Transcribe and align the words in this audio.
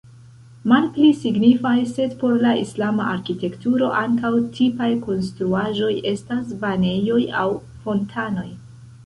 Malpli 0.69 1.09
signifaj, 1.17 1.73
sed 1.89 2.15
por 2.23 2.33
la 2.45 2.53
islama 2.61 3.05
arkitekturo 3.17 3.91
ankaŭ 3.99 4.33
tipaj 4.57 4.89
konstruaĵoj, 5.05 5.93
estas 6.15 6.57
banejoj 6.67 7.21
aŭ 7.45 7.47
fontanoj. 7.87 8.51